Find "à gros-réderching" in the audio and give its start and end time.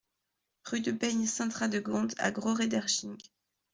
2.17-3.19